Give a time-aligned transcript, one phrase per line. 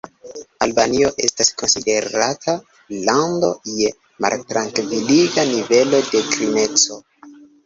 [0.65, 2.55] Albanio estas konsiderata
[3.09, 3.51] lando
[3.83, 3.93] je
[4.27, 7.01] maltrankviliga nivelo de krimeco.